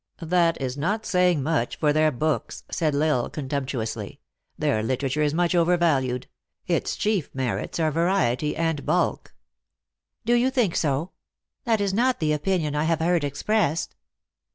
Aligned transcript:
"That 0.19 0.59
is 0.59 0.77
not 0.77 1.05
saying 1.05 1.43
much 1.43 1.75
for 1.75 1.93
their 1.93 2.09
books," 2.11 2.63
said 2.71 2.95
L 2.95 3.03
Isle 3.03 3.29
contemptuously. 3.29 4.19
Their 4.57 4.81
literature 4.81 5.21
is 5.21 5.31
much 5.31 5.53
over 5.53 5.77
valued. 5.77 6.25
Its 6.65 6.95
chief 6.95 7.29
merits 7.35 7.79
are 7.79 7.91
variety 7.91 8.55
and 8.55 8.83
bulk." 8.83 9.35
Do 10.25 10.33
you 10.33 10.49
think 10.49 10.75
so? 10.75 11.11
That 11.65 11.79
is 11.79 11.93
not 11.93 12.19
the 12.19 12.33
opinion 12.33 12.75
I 12.75 12.85
have 12.85 12.97
heard 12.99 13.23
expressed." 13.23 13.93